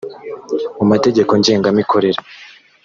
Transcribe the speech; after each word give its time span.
mu 0.77 0.85
mategeko 0.91 1.31
ngenga 1.39 1.67
mikorere 1.77 2.19